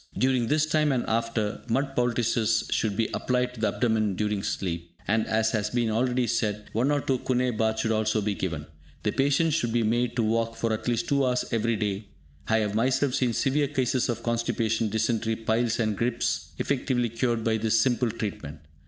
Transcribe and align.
During 0.17 0.47
this 0.47 0.65
time 0.65 0.91
and 0.91 1.05
after, 1.07 1.61
mud 1.69 1.95
poultices 1.95 2.67
should 2.71 2.97
be 2.97 3.09
applied 3.13 3.53
to 3.53 3.59
the 3.59 3.67
abdomen 3.67 4.15
during 4.15 4.41
sleep; 4.41 4.97
and, 5.07 5.27
as 5.27 5.51
has 5.51 5.69
been 5.69 5.91
already 5.91 6.25
said, 6.25 6.71
one 6.73 6.89
or 6.89 7.01
two 7.01 7.19
"Kuhne 7.19 7.55
baths" 7.55 7.81
should 7.81 7.91
also 7.91 8.19
be 8.19 8.33
taken. 8.33 8.65
The 9.03 9.11
patient 9.11 9.53
should 9.53 9.71
be 9.71 9.83
made 9.83 10.15
to 10.15 10.23
walk 10.23 10.55
for 10.55 10.73
at 10.73 10.87
least 10.87 11.07
two 11.07 11.23
hours 11.23 11.45
every 11.51 11.75
day. 11.75 12.07
I 12.47 12.57
have 12.61 12.73
myself 12.73 13.13
seen 13.13 13.33
severe 13.33 13.67
cases 13.67 14.09
of 14.09 14.23
constipation, 14.23 14.89
dysentery, 14.89 15.35
piles 15.35 15.79
and 15.79 15.95
gripes 15.95 16.49
effectively 16.57 17.09
cured 17.09 17.43
by 17.43 17.57
this 17.57 17.79
simple 17.79 18.09
treatment. 18.09 18.59